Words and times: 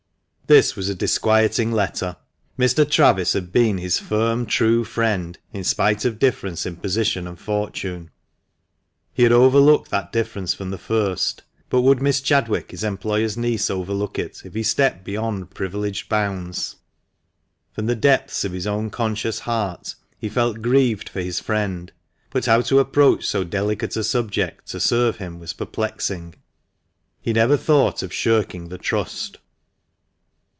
This 0.47 0.75
was 0.75 0.89
a 0.89 0.95
disquieting 0.95 1.71
letter. 1.71 2.17
Mr. 2.59 2.83
Travis 2.83 3.31
had 3.31 3.53
been 3.53 3.77
his 3.77 3.99
firm, 3.99 4.45
true 4.45 4.83
friend, 4.83 5.37
in 5.53 5.63
spite 5.63 6.03
of 6.03 6.19
difference 6.19 6.65
in 6.65 6.75
position 6.75 7.25
and 7.25 7.39
fortune. 7.39 8.09
He 9.13 9.23
had 9.23 9.31
overlooked 9.31 9.89
that 9.91 10.11
difference 10.11 10.53
from 10.53 10.69
the 10.69 10.77
first, 10.77 11.43
but 11.69 11.83
would 11.83 12.01
Miss 12.01 12.19
Chadwick, 12.19 12.71
his 12.71 12.83
employer's 12.83 13.37
niece, 13.37 13.69
overlook 13.69 14.19
it, 14.19 14.41
if 14.43 14.53
he 14.53 14.61
stepped 14.61 15.05
beyond 15.05 15.51
privileged 15.51 16.09
bounds? 16.09 16.75
From 17.71 17.85
the 17.85 17.95
depths 17.95 18.43
of 18.43 18.51
his 18.51 18.67
own 18.67 18.89
conscious 18.89 19.39
heart 19.39 19.95
he 20.19 20.27
felt 20.27 20.61
grieved 20.61 21.07
for 21.07 21.21
his 21.21 21.39
friend, 21.39 21.93
but 22.29 22.47
how 22.47 22.59
to 22.63 22.79
approach 22.79 23.23
so 23.23 23.45
delicate 23.45 23.95
a 23.95 24.03
subject 24.03 24.67
to 24.71 24.81
serve 24.81 25.15
him 25.15 25.39
was 25.39 25.53
perplexing. 25.53 26.35
He 27.21 27.31
never 27.31 27.55
thought 27.55 28.03
of 28.03 28.11
shirking 28.11 28.67
the 28.67 28.77
trust. 28.77 29.37